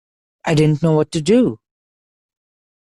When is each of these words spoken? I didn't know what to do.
I 0.45 0.55
didn't 0.55 0.81
know 0.81 0.93
what 0.93 1.11
to 1.11 1.21
do. 1.21 1.59